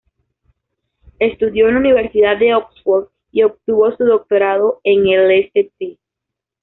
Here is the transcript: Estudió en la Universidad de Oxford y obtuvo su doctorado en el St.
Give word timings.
Estudió 1.19 1.67
en 1.67 1.75
la 1.75 1.79
Universidad 1.79 2.35
de 2.39 2.55
Oxford 2.55 3.09
y 3.31 3.43
obtuvo 3.43 3.95
su 3.95 4.03
doctorado 4.03 4.81
en 4.83 5.07
el 5.07 5.29
St. 5.53 5.99